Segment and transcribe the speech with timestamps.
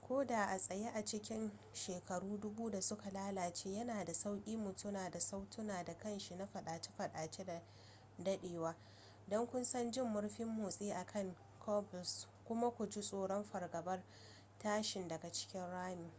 [0.00, 4.72] ko da a tsaye a cikin shekaru dubu da suka lalace yana da sauƙi mu
[4.76, 7.62] tuna da sautuna da ƙanshi na fadace-fadace da
[8.18, 8.76] dadewa
[9.28, 14.02] don kusan jin murfin motsi a kan cobbles kuma ku ji tsoron fargabar
[14.58, 16.12] tashin daga cikin ramin